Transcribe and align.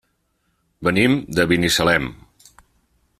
Venim 0.87 1.19
de 1.39 1.47
Binissalem. 1.51 2.11